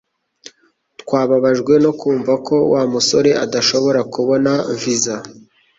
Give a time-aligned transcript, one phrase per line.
[1.01, 5.15] Twababajwe no kumva ko Wa musore adashobora kubona visa